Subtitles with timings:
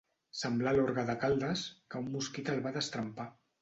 [0.39, 3.33] Semblar l'orgue de Caldes, que un mosquit el va destrempar.